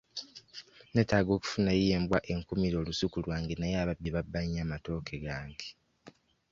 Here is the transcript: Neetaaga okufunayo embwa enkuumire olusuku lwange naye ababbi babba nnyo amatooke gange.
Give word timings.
Neetaaga 0.93 1.31
okufunayo 1.37 1.85
embwa 1.97 2.19
enkuumire 2.31 2.75
olusuku 2.81 3.17
lwange 3.23 3.53
naye 3.57 3.75
ababbi 3.81 4.09
babba 4.15 4.39
nnyo 4.43 4.59
amatooke 4.65 5.15
gange. 5.25 5.67